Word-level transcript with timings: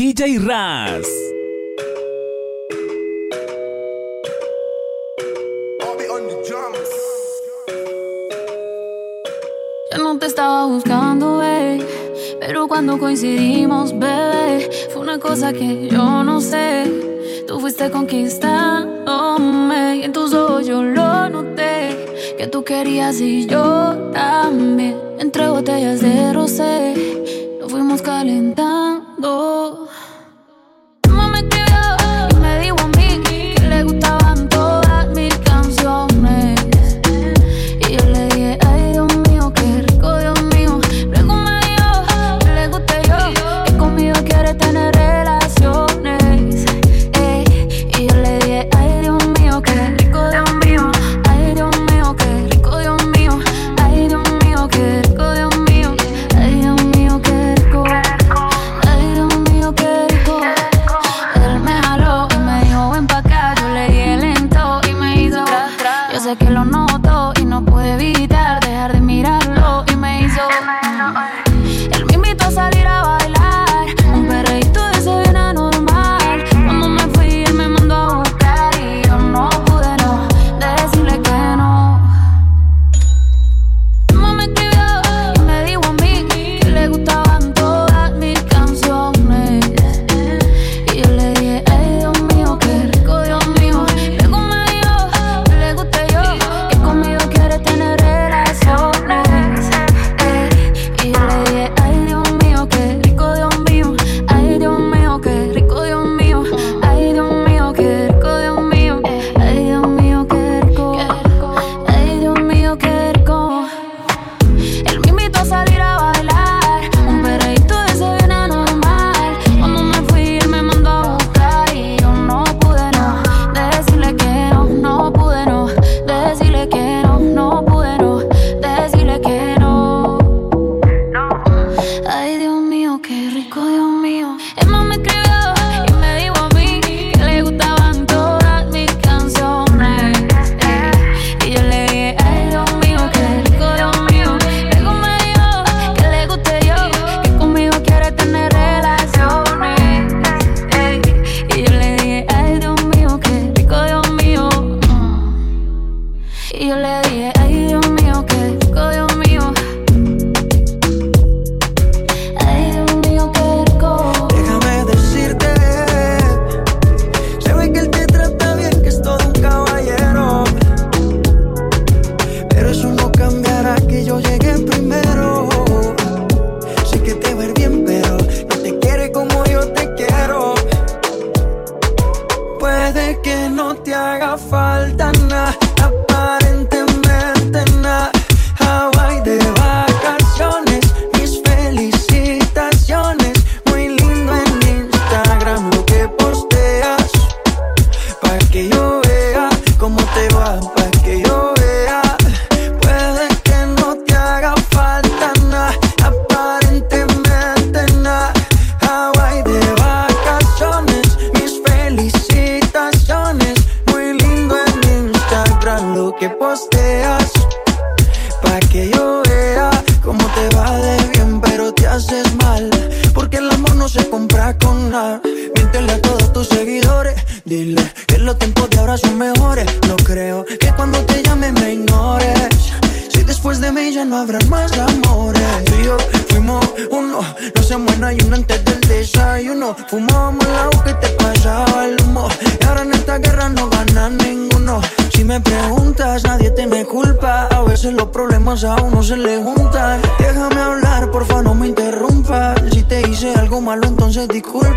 DJ 0.00 0.38
Raz. 0.38 1.06
Yo 9.92 9.98
no 9.98 10.18
te 10.18 10.24
estaba 10.24 10.64
buscando, 10.64 11.36
bebé. 11.36 11.86
Pero 12.40 12.66
cuando 12.66 12.98
coincidimos, 12.98 13.92
bebé, 13.92 14.70
fue 14.90 15.02
una 15.02 15.18
cosa 15.18 15.52
que 15.52 15.88
yo 15.88 16.24
no 16.24 16.40
sé. 16.40 17.44
Tú 17.46 17.60
fuiste 17.60 17.90
conquistándome 17.90 19.98
y 19.98 20.04
en 20.04 20.14
tus 20.14 20.32
ojos 20.32 20.66
yo 20.66 20.82
lo 20.82 21.28
noté. 21.28 22.34
Que 22.38 22.46
tú 22.46 22.64
querías 22.64 23.20
y 23.20 23.44
yo 23.44 24.10
también. 24.14 24.96
Entre 25.18 25.46
botellas 25.50 26.00
de 26.00 26.32
rosé, 26.32 26.94
nos 27.60 27.70
fuimos 27.70 28.00
calentando. 28.00 28.79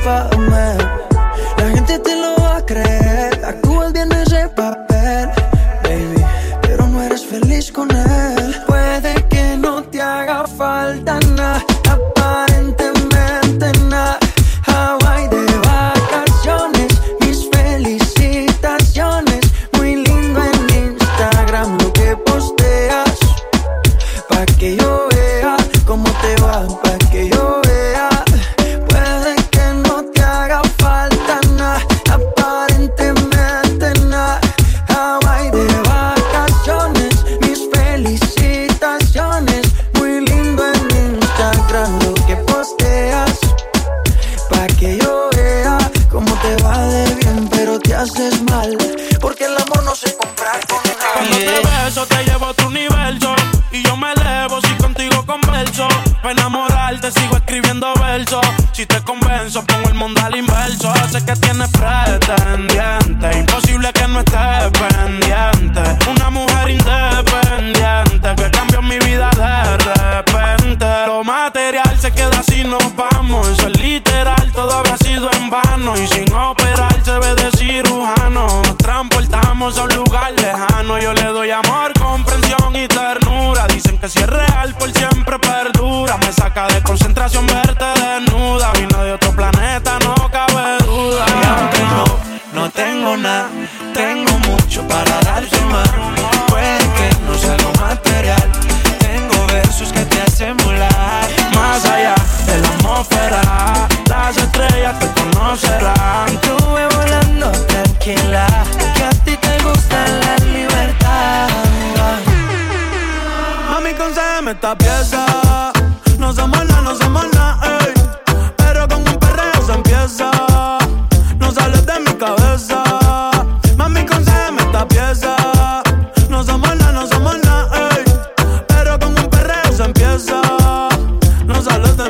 over 0.06 0.33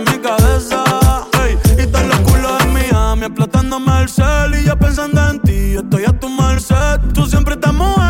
en 0.06 0.12
mi 0.12 0.20
cabeza. 0.20 0.84
Ey, 1.46 1.58
y 1.84 1.88
todos 1.88 2.06
los 2.06 2.20
culos 2.20 2.62
en 2.64 2.74
Miami 2.74 3.26
explotándome 3.26 4.02
el 4.02 4.10
cel 4.10 4.56
y 4.60 4.66
yo 4.66 4.78
pensando 4.78 5.30
en 5.30 5.40
ti. 5.42 5.76
Estoy 5.76 6.06
a 6.06 6.20
tu 6.20 6.30
merced, 6.30 7.00
tú 7.14 7.26
siempre 7.26 7.56
estás 7.56 7.74
mojado 7.74 8.03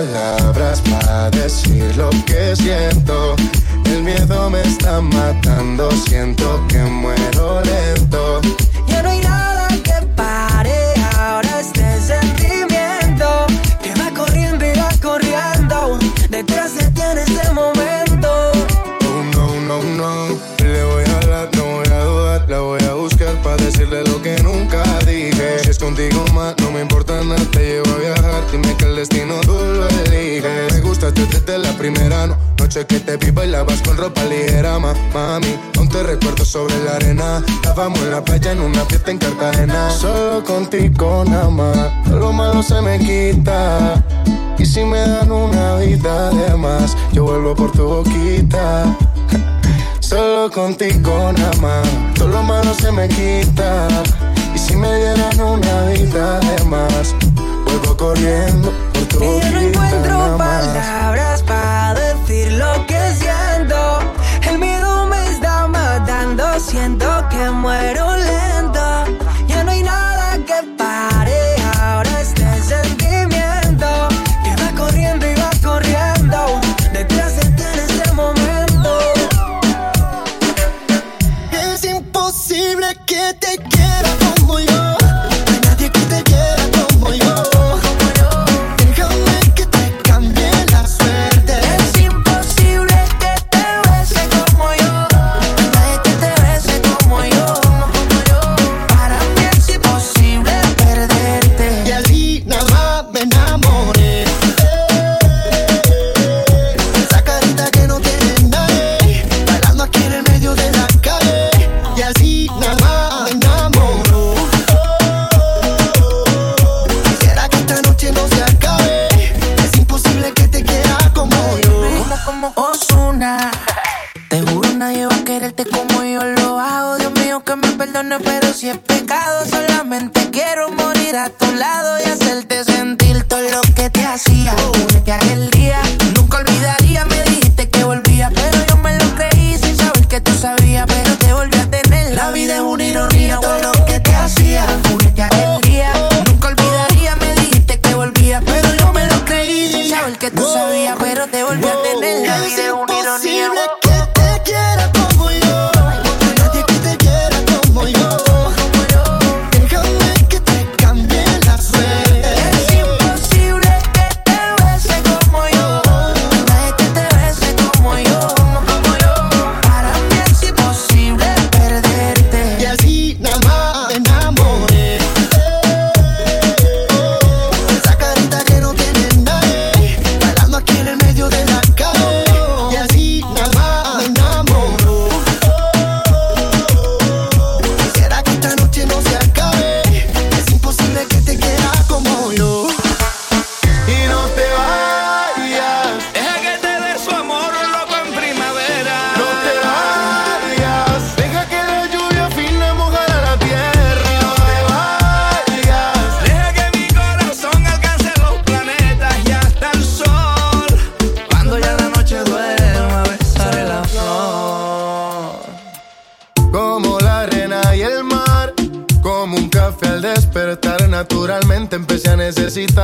palabras 0.00 0.80
para 0.80 1.30
decir 1.30 1.94
lo 1.96 2.08
que 2.24 2.56
siento. 2.56 3.36
El 3.84 4.02
miedo 4.02 4.48
me 4.48 4.62
está 4.62 5.00
matando, 5.00 5.90
siento 5.90 6.64
que 6.68 6.78
muero 6.78 7.60
lento. 7.62 8.40
Ya 8.86 9.02
no 9.02 9.10
hay 9.10 9.20
nada 9.20 9.68
que 9.68 10.06
pare 10.16 10.94
ahora 11.18 11.60
este 11.60 12.00
sentimiento 12.00 13.46
que 13.82 13.92
va 14.00 14.10
corriendo 14.16 14.64
y 14.64 14.72
va 14.78 14.90
corriendo 15.02 15.98
detrás 16.30 16.76
de 16.76 16.84
ti 16.92 17.02
en 17.02 17.18
este 17.18 17.52
momento. 17.52 18.52
Oh 19.04 19.22
no, 19.34 19.46
no, 19.68 19.82
no, 19.82 20.38
le 20.64 20.84
voy 20.84 21.04
a 21.04 21.16
hablar, 21.18 21.48
no 21.56 21.64
voy 21.64 21.88
a 21.88 22.04
dudar, 22.04 22.48
la 22.48 22.60
voy 22.60 22.82
a 22.84 22.94
buscar 22.94 23.34
para 23.42 23.56
decirle 23.56 24.02
lo 24.04 24.22
que 24.22 24.42
nunca 24.42 24.82
dije. 25.06 25.58
Si 25.62 25.70
es 25.70 25.78
contigo 25.78 26.24
más, 26.32 26.54
no 26.58 26.70
me 26.70 26.80
importa 26.80 27.22
nada 27.22 27.42
Destino 29.00 29.40
tú 29.40 29.52
lo 29.52 29.88
eliges. 29.88 30.74
Me 30.74 30.80
gustaste 30.82 31.24
desde 31.24 31.56
la 31.56 31.72
primera 31.72 32.26
noche 32.58 32.84
que 32.84 33.00
te 33.00 33.16
vi 33.16 33.30
bailabas 33.30 33.80
con 33.80 33.96
ropa 33.96 34.22
ligera, 34.24 34.78
ma, 34.78 34.92
mami. 35.14 35.58
Aún 35.78 35.88
te 35.88 36.02
recuerdo 36.02 36.44
sobre 36.44 36.76
la 36.84 36.96
arena. 36.96 37.42
Estábamos 37.48 37.98
en 38.00 38.10
la 38.10 38.22
playa 38.22 38.52
en 38.52 38.60
una 38.60 38.84
fiesta 38.84 39.10
en 39.10 39.16
Cartagena. 39.16 39.90
Solo 39.90 40.44
contigo 40.44 41.24
nada 41.26 41.48
más, 41.48 42.10
lo 42.10 42.30
malo 42.30 42.62
se 42.62 42.78
me 42.82 42.98
quita. 42.98 44.04
Y 44.58 44.66
si 44.66 44.84
me 44.84 44.98
dan 44.98 45.32
una 45.32 45.76
vida 45.76 46.28
de 46.28 46.54
más, 46.56 46.94
yo 47.14 47.24
vuelvo 47.24 47.54
por 47.54 47.72
tu 47.72 47.84
boquita. 47.84 48.84
Solo 50.00 50.50
contigo 50.50 51.32
nada 51.38 51.56
más, 51.62 51.88
todo 52.16 52.28
lo 52.28 52.42
malo 52.42 52.74
se 52.74 52.92
me 52.92 53.08
quita. 53.08 53.88
Y 54.54 54.58
si 54.58 54.76
me 54.76 54.94
dieran 54.94 55.40
una 55.40 55.84
vida 55.86 56.38
de 56.40 56.64
más, 56.66 57.14
vuelvo 57.64 57.96
corriendo 57.96 58.89
Y 59.22 59.52
no 59.52 59.60
encuentro 59.60 60.36
palabras 60.38 61.42
para 61.42 61.94
decir 61.94 62.52
lo 62.52 62.86
que 62.86 62.98
siento. 63.16 63.98
El 64.48 64.58
miedo 64.58 65.06
me 65.06 65.22
está 65.30 65.66
matando, 65.66 66.58
siento 66.58 67.06
que 67.28 67.50
muero 67.50 68.09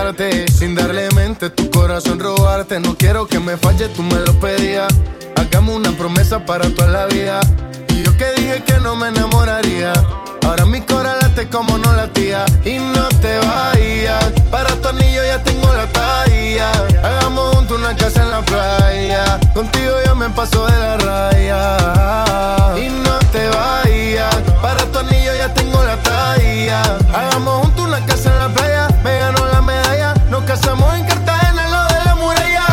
Sin 0.07 0.77
darle 0.77 1.11
mente, 1.17 1.51
tu 1.51 1.69
corazón 1.69 2.21
robarte. 2.21 2.79
No 2.79 2.97
quiero 2.97 3.27
que 3.27 3.41
me 3.41 3.57
falle, 3.57 3.89
tú 3.89 4.05
me 4.05 4.15
lo 4.21 4.39
pedías. 4.39 4.87
Hagamos 5.35 5.75
una 5.75 5.91
promesa 5.91 6.47
para 6.47 6.71
toda 6.71 6.87
la 6.87 7.07
vida. 7.07 7.41
Y 7.89 8.05
yo 8.05 8.17
que 8.17 8.31
dije 8.37 8.63
que 8.63 8.79
no 8.79 8.95
me 8.95 9.09
enamoraría. 9.09 9.93
Ahora 10.47 10.65
mi 10.65 10.81
corazón 10.83 11.17
late 11.17 11.49
como 11.49 11.77
no 11.77 11.93
latía. 11.93 12.45
Y 12.65 12.79
no 12.79 13.09
te 13.21 13.37
vayas, 13.39 14.27
para 14.49 14.71
tu 14.77 14.91
ya 15.25 15.43
tengo 15.43 15.75
la 15.75 15.89
talla. 15.89 16.71
Hagamos 17.03 17.57
juntos 17.57 17.77
una 17.77 17.97
casa 17.97 18.23
en 18.23 18.31
la 18.31 18.43
playa. 18.43 19.41
Contigo 19.55 19.93
yo 20.07 20.15
me 20.15 20.31
paso 20.31 20.67
de 20.67 20.79
la 20.79 20.97
raya. 20.99 22.79
Y 22.79 22.91
no 22.91 23.19
te 23.33 23.49
vayas, 23.49 24.37
para 24.63 24.85
tu 24.87 25.01
anillo 25.01 25.35
ya 25.37 25.53
tengo 25.53 25.83
la 25.83 25.97
talla. 25.97 26.83
Hagamos 27.13 27.63
juntos 27.63 27.87
una 27.87 28.07
casa 28.07 28.26
casamos 30.57 30.95
en 30.95 31.05
Cartagena, 31.05 31.65
en 31.65 31.73
lo 31.73 31.85
de 31.85 32.05
la 32.05 32.15
muralla. 32.15 32.67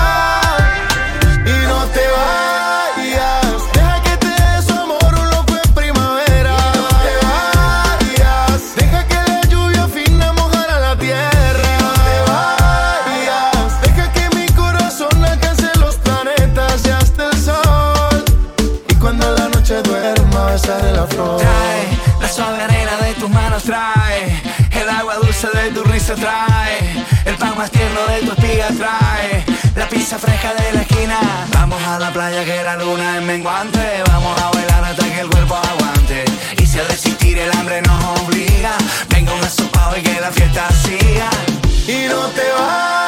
Y 1.46 1.68
no 1.68 1.86
te 1.96 2.06
vayas, 2.18 3.74
deja 3.74 4.02
que 4.04 4.18
te 4.18 4.28
dé 4.28 4.62
su 4.66 4.74
amor 4.74 5.14
un 5.20 5.30
loco 5.30 5.54
en 5.64 5.74
primavera. 5.74 6.56
No 6.76 6.88
te 7.06 7.14
vayas, 7.26 8.76
deja 8.76 9.08
que 9.08 9.16
la 9.16 9.42
lluvia 9.50 9.88
fina 9.88 10.32
mojara 10.34 10.80
la 10.80 10.96
tierra. 10.98 11.70
No 11.84 11.92
te 12.08 12.18
vayas, 12.32 13.82
deja 13.82 14.12
que 14.14 14.36
mi 14.36 14.46
corazón 14.54 15.26
alcance 15.26 15.68
los 15.80 15.96
planetas 15.98 16.86
y 16.86 16.90
hasta 16.90 17.30
el 17.32 17.38
sol. 17.38 18.24
Y 18.88 18.96
cuando 18.96 19.30
la 19.36 19.50
noche 19.50 19.82
duerma, 19.82 20.46
besaré 20.46 20.94
la 20.94 21.06
flor. 21.08 21.38
Trae 21.38 21.88
la 22.22 22.30
suave 22.30 22.64
arena 22.64 22.98
de 22.98 23.14
tus 23.16 23.30
manos, 23.30 23.64
trae 23.64 24.42
el 24.72 24.90
agua 24.90 25.16
dulce 25.16 25.48
de 25.54 25.72
tu 25.72 25.84
risa, 25.84 26.16
trae 26.16 26.53
luna 32.78 33.18
es 33.18 33.24
menguante, 33.24 34.04
vamos 34.08 34.40
a 34.42 34.50
bailar 34.52 34.84
hasta 34.84 35.06
que 35.06 35.20
el 35.22 35.30
cuerpo 35.30 35.56
aguante. 35.56 36.26
Y 36.58 36.66
si 36.66 36.80
al 36.80 36.88
resistir 36.88 37.38
el 37.38 37.52
hambre 37.52 37.82
nos 37.82 38.22
obliga, 38.22 38.78
venga 39.10 39.34
un 39.34 39.44
asopado 39.44 39.98
y 39.98 40.02
que 40.02 40.20
la 40.20 40.32
fiesta 40.32 40.70
siga. 40.72 41.30
Y 41.88 42.08
no 42.08 42.28
te 42.30 42.42
vayas, 42.42 43.03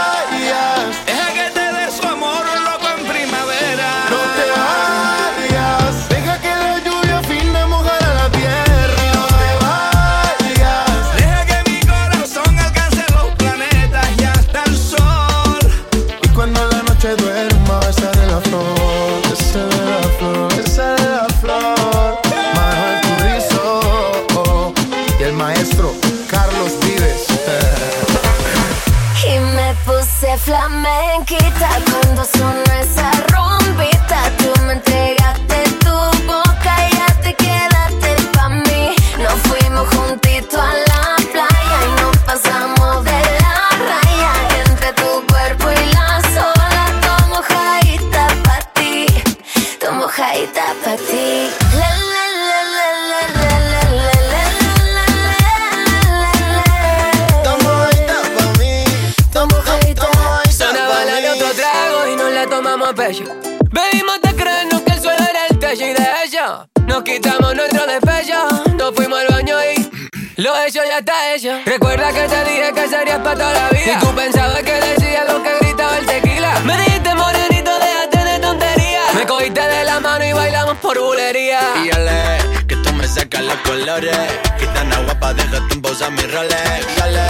colores. 83.64 84.18
Gitana 84.60 85.00
guapa, 85.00 85.34
déjate 85.34 85.74
en 85.74 85.82
pausa 85.82 86.10
mi 86.10 86.22
Rolex. 86.22 86.96
Dale, 86.98 87.22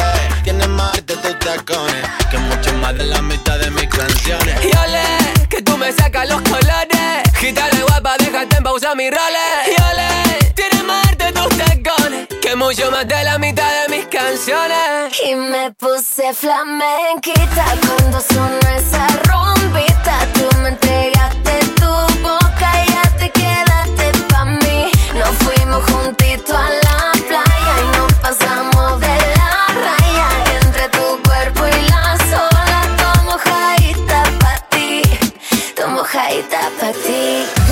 tienes 0.44 0.68
más 0.70 0.94
de 0.94 1.16
tus 1.16 1.40
tacones 1.40 2.06
que 2.32 2.38
mucho 2.38 2.74
más 2.74 2.98
de 2.98 3.06
la 3.06 3.22
mitad 3.22 3.58
de 3.60 3.72
mis 3.72 3.88
canciones. 3.88 4.56
Y 4.64 4.76
ole, 4.78 5.48
que 5.50 5.62
tú 5.62 5.78
me 5.78 5.92
sacas 5.92 6.28
los 6.30 6.42
colores. 6.42 7.24
Gitana 7.36 7.82
guapa, 7.88 8.16
déjate 8.20 8.58
en 8.58 8.64
pausa 8.64 8.96
mi 8.96 9.10
Rolex. 9.10 9.68
Y 9.68 9.82
ole, 9.92 10.54
tienes 10.54 10.84
más 10.84 11.18
de 11.18 11.32
tus 11.32 11.58
tacones 11.58 12.28
que 12.42 12.56
mucho 12.56 12.92
más 12.92 13.08
de 13.08 13.24
la 13.24 13.38
mitad 13.38 13.72
de 13.82 13.96
mis 13.96 14.06
canciones. 14.06 15.20
Y 15.26 15.36
me 15.36 15.72
puse 15.72 16.34
flamenquita 16.34 17.66
cuando 17.88 18.22
sonó 18.22 18.60
esa 18.76 19.08
rompita. 19.24 20.20
Tú 20.34 20.58
me 20.62 20.70
entregaste 20.70 21.60
tu 21.76 22.22
voz 22.22 22.45
fuimos 25.44 25.84
juntitos 25.92 26.56
a 26.56 26.70
la 26.70 27.12
playa 27.28 27.74
y 27.84 27.98
nos 27.98 28.14
pasamos 28.16 29.00
de 29.00 29.16
la 29.38 29.68
raya. 29.86 30.28
Entre 30.62 30.90
tu 30.90 31.22
cuerpo 31.24 31.68
y 31.68 31.90
la 31.90 32.18
sola, 32.30 32.82
tomo 32.98 33.38
jaita 33.38 34.24
pa' 34.40 34.60
ti, 34.70 35.02
tomo 35.76 36.04
jaita 36.04 36.70
pa' 36.80 36.92
ti. 36.92 37.65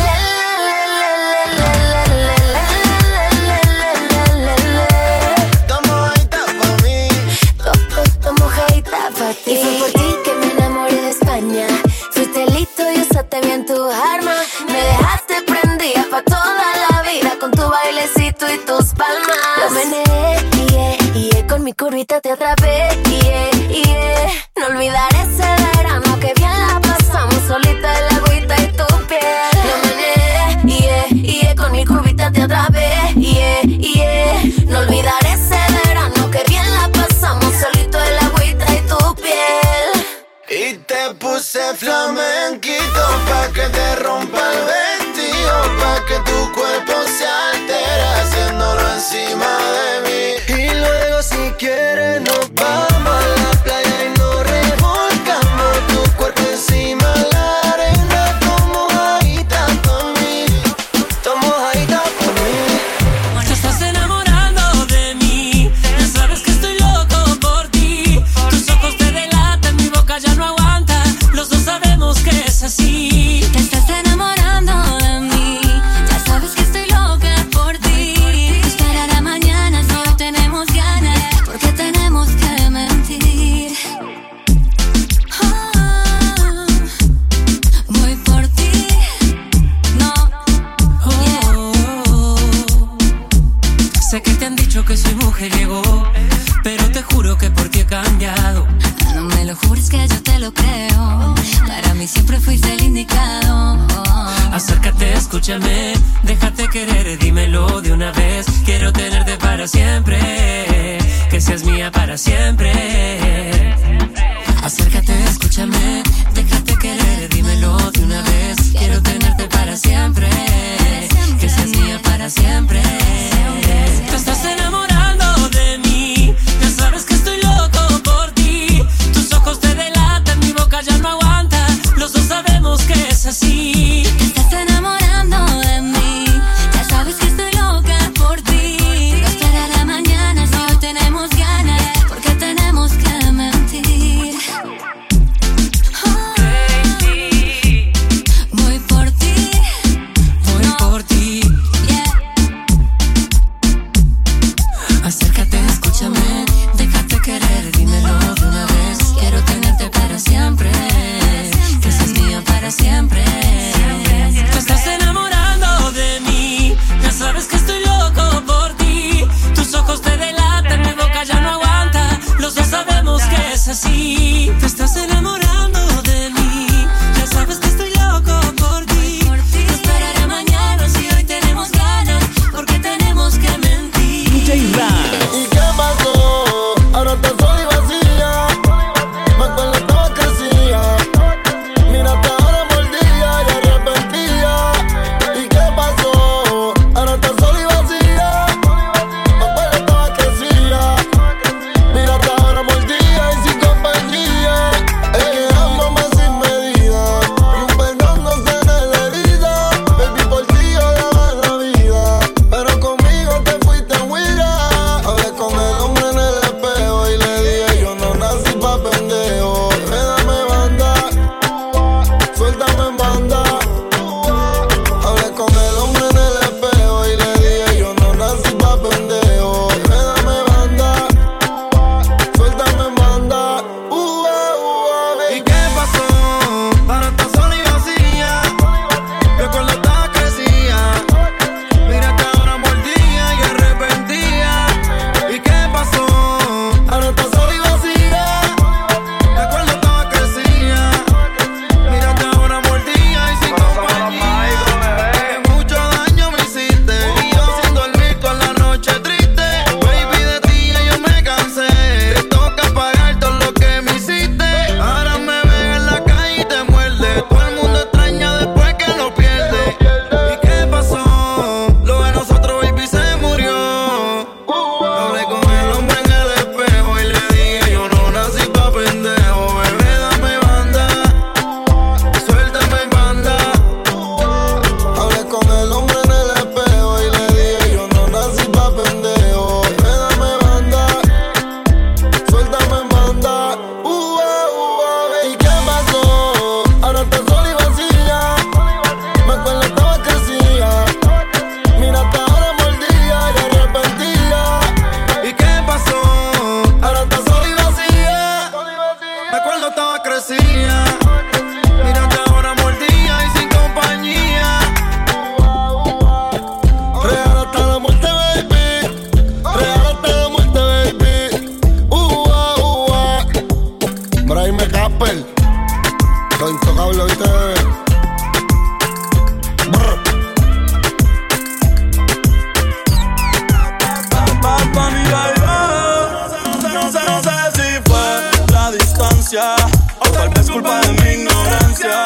Culpa 340.54 340.82
de 340.82 340.92
mi 341.02 341.22
ignorancia. 341.22 342.06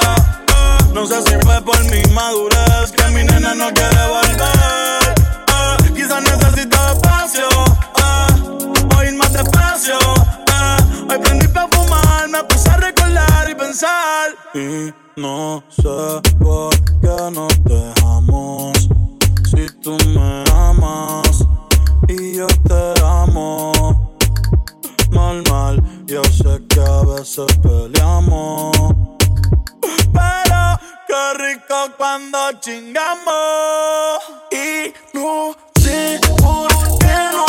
No 0.93 1.05
sé 1.05 1.21
si 1.23 1.35
fue 1.45 1.61
por 1.61 1.79
mi 1.91 2.01
madurez 2.13 2.91
que 2.95 3.07
mi 3.11 3.23
nena 3.23 3.53
no 3.53 3.71
quiere 3.73 4.03
volver. 4.07 5.13
Quizás 5.93 6.21
necesito 6.23 6.77
espacio, 6.93 7.47
o 8.97 9.03
ir 9.03 9.15
más 9.15 9.33
despacio. 9.33 9.97
Hoy 11.09 11.17
prendí 11.19 11.47
para 11.49 11.67
fumar, 11.67 12.29
me 12.29 12.43
puse 12.45 12.69
a 12.69 12.77
recordar 12.77 13.49
y 13.49 13.55
pensar. 13.55 14.29
Y 14.53 14.93
no 15.19 15.63
sé 15.69 16.21
por 16.39 16.73
qué 17.01 17.17
nos 17.31 17.53
dejamos. 17.65 18.89
Si 19.51 19.67
tú 19.81 19.97
me 20.15 20.43
amas 20.53 21.45
y 22.07 22.37
yo 22.37 22.47
te 22.47 23.03
amo. 23.03 23.73
Normal, 25.11 25.81
yo 26.07 26.23
sé 26.23 26.61
que 26.69 26.79
a 26.79 27.01
veces 27.03 27.45
peleamos. 27.61 28.71
Pero 29.81 30.79
qué 31.07 31.33
rico 31.37 31.75
cuando 31.97 32.37
chingamos. 32.61 34.21
Y 34.51 34.93
no 35.13 35.55
sé 35.81 36.19
por 36.39 36.69
qué 36.99 37.15
no 37.33 37.46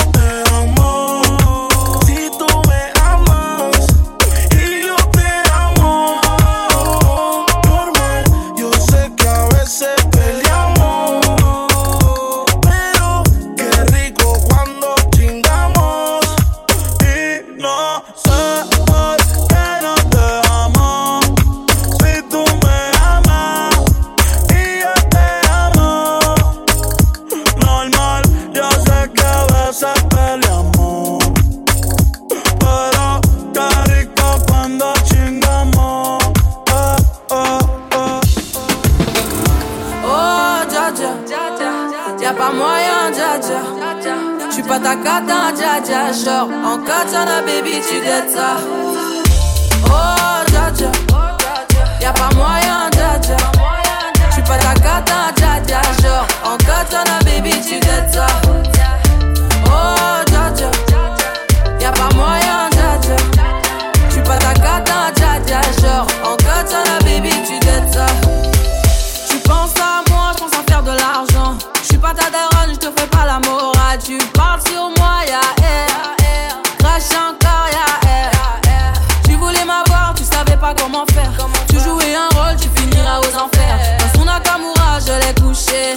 ta 72.19 72.31
daronne, 72.31 72.75
je 72.75 72.79
te 72.79 73.01
fais 73.01 73.07
pas 73.07 73.25
la 73.25 73.39
morale. 73.49 73.99
Tu 74.05 74.19
parles 74.35 74.61
sur 74.67 74.91
moi, 74.99 75.23
ya 75.27 75.41
air. 75.65 76.59
Crash 76.79 77.11
encore, 77.15 77.69
ya 77.71 78.09
air. 78.09 78.93
Tu 79.25 79.35
voulais 79.37 79.65
m'avoir, 79.65 80.15
tu 80.15 80.25
savais 80.25 80.57
pas 80.57 80.75
comment 80.75 81.07
faire. 81.15 81.31
Tu 81.69 81.79
jouais 81.79 82.15
un 82.15 82.29
rôle, 82.37 82.57
tu 82.61 82.69
finiras 82.81 83.21
aux 83.21 83.35
enfers. 83.45 83.79
Dans 83.99 84.19
son 84.19 84.25
Nakamura, 84.25 84.99
je 85.07 85.13
l'ai 85.23 85.35
couché. 85.41 85.95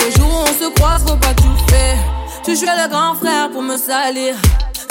Le 0.00 0.10
jour 0.16 0.28
où 0.28 0.42
on 0.42 0.64
se 0.64 0.70
croise, 0.74 1.02
faut 1.06 1.16
pas 1.16 1.34
tout 1.34 1.56
faire. 1.68 1.98
Tu 2.44 2.56
jouais 2.56 2.76
le 2.82 2.88
grand 2.88 3.14
frère 3.14 3.50
pour 3.50 3.62
me 3.62 3.76
salir. 3.76 4.34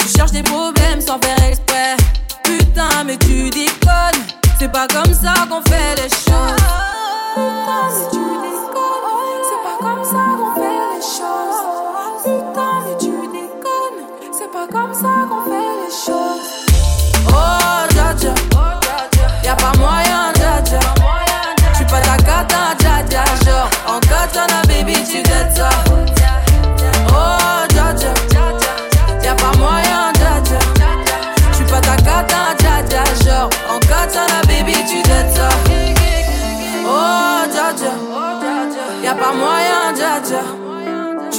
Tu 0.00 0.08
cherches 0.08 0.32
des 0.32 0.42
problèmes 0.42 1.00
sans 1.00 1.18
faire 1.18 1.42
exprès. 1.48 1.96
Putain, 2.42 3.04
mais 3.06 3.16
tu 3.16 3.48
déconnes. 3.50 4.22
C'est 4.58 4.70
pas 4.70 4.86
comme 4.86 5.14
ça 5.14 5.34
qu'on 5.48 5.62
fait 5.70 5.94
les 5.96 6.08
choses. 6.08 6.62
Putain, 7.34 7.84
mais 7.90 8.06
tu 8.12 8.18
déconnes. 8.18 9.42
C'est 9.48 9.62
pas 9.66 9.76
comme 9.80 10.04
ça 10.04 10.24
qu'on 10.38 10.54
fait 10.54 10.68
les 10.68 10.73
Putain, 11.14 12.80
mais 12.84 12.96
tu 12.98 13.12
déconnes. 13.28 14.02
C'est 14.32 14.50
pas 14.50 14.66
comme 14.66 14.92
ça 14.92 15.12
qu'on 15.28 15.44
fait 15.44 15.72
les 15.80 15.92
choses. 15.92 16.50
Oh, 17.28 17.86
dja 17.90 18.14
dja. 18.18 18.34
Y'a 19.44 19.54
pas 19.54 19.78
moyen, 19.78 20.32
dja 20.34 20.60
dja. 20.64 20.80
J'suis 21.72 21.84
pas 21.84 22.00
ta 22.00 22.16
cata, 22.16 22.74
dja 22.80 23.02
dja. 23.08 23.24
Genre, 23.44 23.70
en 23.86 24.00
katana, 24.00 24.62
baby, 24.66 24.94
tu 25.04 25.22
dettes 25.22 25.56
ça. 25.56 25.68
Oh, 27.10 27.64
dja 27.68 27.92
dja. 27.94 28.12
Y'a 29.22 29.34
pas 29.36 29.56
moyen, 29.56 30.12
dja 30.14 30.40
dja. 30.42 30.58
J'suis 31.52 31.64
pas 31.66 31.80
ta 31.80 31.94
cata, 31.94 32.54
dja 32.58 32.82
dja. 32.88 33.04
Genre, 33.24 33.50
en 33.72 33.78
katana, 33.78 34.40
baby, 34.48 34.74
tu 34.88 35.00
dettes 35.02 35.36
ça. 35.36 35.48
Oh, 36.84 37.46
dja 37.52 37.72
dja. 37.78 37.92
Y'a 39.04 39.14
pas 39.14 39.32
moyen. 39.32 39.73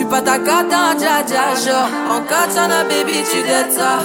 J'suis 0.05 0.11
pas 0.11 0.21
ta 0.21 0.37
cata, 0.37 0.93
dja 0.99 1.23
dja. 1.25 1.55
Genre, 1.65 1.89
en 2.11 2.21
katana, 2.21 2.83
baby, 2.83 3.23
tu 3.31 3.41
dettes 3.41 3.73
ça. 3.73 4.03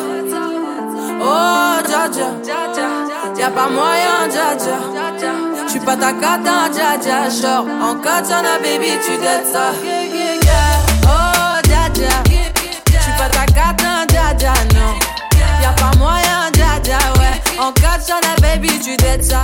Oh, 1.20 1.76
dja 1.86 2.08
dja. 2.08 2.28
Y'a 3.36 3.50
pas 3.50 3.68
moyen, 3.68 4.26
dja 4.30 4.56
dja. 4.56 4.78
J'suis 5.68 5.80
pas 5.80 5.96
ta 5.96 6.12
cata, 6.12 6.70
dja 6.72 6.96
dja. 6.96 7.28
Genre, 7.28 7.66
en 7.82 7.96
katana, 7.96 8.58
baby, 8.62 8.92
tu 9.04 9.18
dettes 9.18 9.52
ça. 9.52 9.72
Oh, 11.04 11.60
dja 11.64 11.90
dja. 11.92 12.08
J'suis 12.86 13.12
pas 13.18 13.28
ta 13.28 13.44
cata, 13.44 14.06
dja 14.08 14.32
dja, 14.38 14.54
non. 14.72 14.94
Y'a 15.60 15.72
pas 15.72 15.98
moyen, 15.98 16.50
dja 16.54 16.98
ouais. 17.18 17.58
En 17.58 17.72
katana, 17.72 18.34
baby, 18.40 18.70
tu 18.78 18.96
dettes 18.96 19.24
ça. 19.24 19.42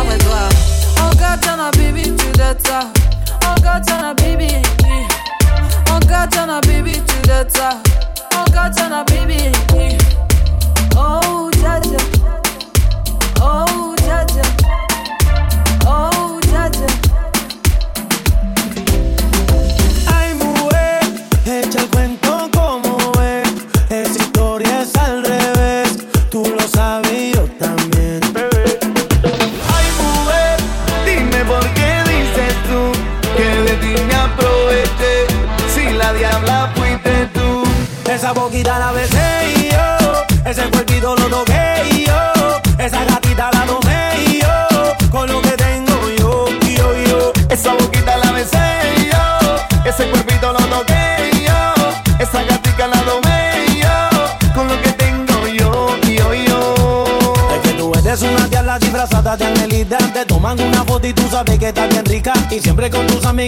avec 0.00 0.24
toi. 0.24 0.48
Encore 1.04 1.36
Jana 1.42 1.70
baby, 1.72 2.02
tu 2.16 2.30
dettes 2.32 2.66
ça. 2.66 2.80
Encore 3.50 3.80
Jana 3.86 4.14
baby. 4.14 4.56
Encore 5.90 6.30
Jana 6.32 6.60
baby, 6.62 6.92
tu 6.92 7.28
dettes 7.28 7.56
ça. 7.56 7.70
Encore 8.34 8.72
Jana 8.76 9.04
baby. 9.04 9.52
Oh, 10.96 11.50
Jaja. 11.60 12.19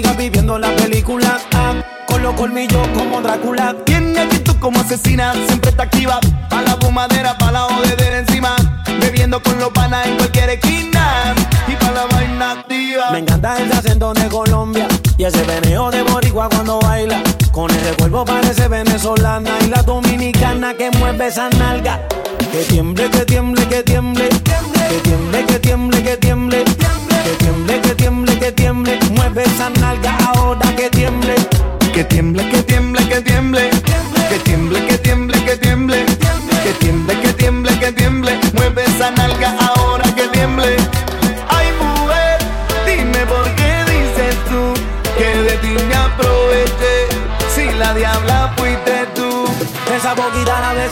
Viviendo 0.01 0.59
la 0.59 0.75
película. 0.77 1.39
Ah, 1.53 1.75
con 2.07 2.23
los 2.23 2.35
colmillos 2.35 2.89
como 2.97 3.21
Drácula. 3.21 3.77
Tiene 3.85 4.21
actitud 4.21 4.57
como 4.59 4.81
asesina, 4.81 5.35
siempre 5.47 5.71
está 5.71 5.83
activa. 5.83 6.19
Pa' 6.49 6.63
la 6.63 6.77
fumadera, 6.77 7.37
pa' 7.37 7.53
la 7.53 7.61
jodedera 7.61 8.21
encima. 8.21 8.57
Bebiendo 9.01 9.43
con 9.43 9.59
los 9.59 9.69
panas 9.71 10.07
en 10.07 10.17
cualquier 10.17 10.51
esquina. 10.51 11.35
Y 11.69 11.77
pa' 11.77 11.91
la 11.91 12.07
vaina 12.07 12.53
activa. 12.53 13.11
Me 13.11 13.19
encanta 13.19 13.59
ese 13.59 13.75
acento 13.75 14.15
de 14.15 14.29
Colombia 14.29 14.89
y 15.19 15.25
ese 15.25 15.43
veneo 15.45 15.91
de 15.91 16.03
boricua 16.05 16.49
cuando 16.49 16.81
baila. 16.81 17.23
Con 17.51 17.71
ese 17.71 17.93
cuerpo 17.93 18.25
parece 18.25 18.69
venezolana 18.69 19.51
y 19.61 19.69
la 19.69 19.83
dominicana 19.83 20.75
que 20.75 20.91
mueve 20.93 21.27
esa 21.27 21.51
nalga. 21.51 22.01
Que 22.51 22.63
tiemble, 22.65 23.11
que 23.11 23.25
tiemble, 23.27 23.69
que 23.69 23.83
tiemble. 23.83 24.29
Que 24.29 25.01
tiemble, 25.03 25.45
que 25.45 25.59
tiemble, 25.59 26.03
que 26.03 26.17
tiemble. 26.17 26.65
Que 26.65 27.37
tiemble, 27.39 27.81
que 27.81 27.95
tiemble, 27.95 28.02
esa 29.41 29.71
nalga 29.81 30.17
ahora 30.35 30.77
que 30.77 30.91
tiemble. 30.91 31.35
tiemble, 32.09 32.49
que 32.51 32.63
tiemble, 32.63 33.09
que 33.09 33.21
tiemble. 33.23 33.71
Que 34.29 34.39
tiemble, 34.41 34.87
que 34.87 34.99
tiemble, 34.99 35.45
que 35.45 35.57
tiemble. 35.57 36.07
Que 36.65 36.73
tiemble, 36.75 37.21
que 37.21 37.33
tiemble, 37.33 37.79
que 37.79 37.93
tiemble. 37.93 38.41
Mueve 38.55 38.85
esa 38.85 39.11
nalga 39.11 39.57
ahora 39.69 40.05
que 40.15 40.29
tiemble. 40.29 40.77
Ay, 41.49 41.69
mujer, 41.81 42.39
dime 42.87 43.27
por 43.27 43.45
qué 43.55 43.73
dices 43.93 44.35
tú 44.49 44.75
que 45.17 45.29
de 45.47 45.57
ti 45.59 45.85
me 45.89 45.95
aproveché. 45.95 46.95
Si 47.55 47.65
la 47.79 47.95
diabla 47.95 48.53
fuiste 48.57 49.07
tú. 49.15 49.47
Esa 49.97 50.15
poquita 50.15 50.61
nave 50.61 50.89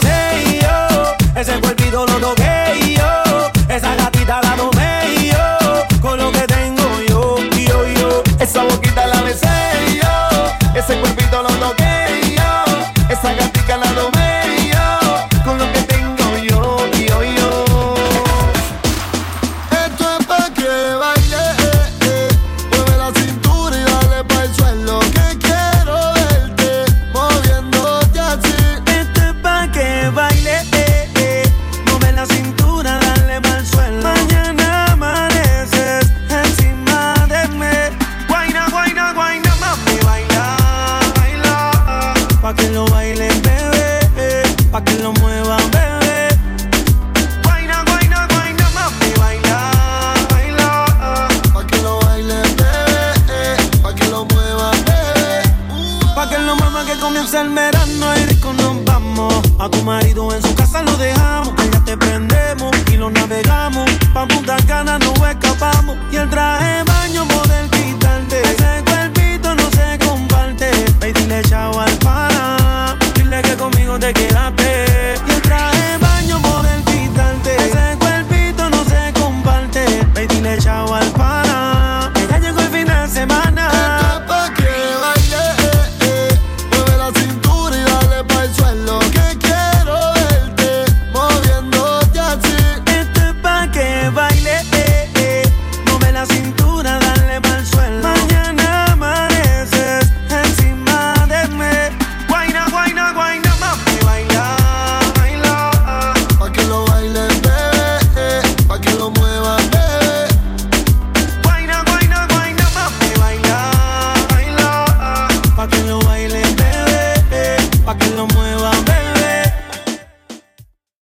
todo 11.31 11.49
lo 11.61 11.75
que 11.75 12.35
yo, 12.35 13.09
esa 13.09 13.33
gatica 13.33 13.77
la 13.77 13.91
domé. 13.93 14.20